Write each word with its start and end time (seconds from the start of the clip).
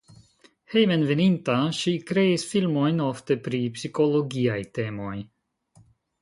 Hejmenveninta 0.75 1.57
ŝi 1.79 1.93
kreis 2.11 2.45
filmojn 2.53 3.03
ofte 3.09 3.37
pri 3.49 3.61
psikologiaj 3.77 4.57
temoj. 4.81 5.15